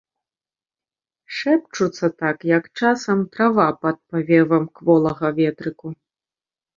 [1.39, 5.93] Шэпчуцца так, як часам трава пад павевам кволага ветрыку.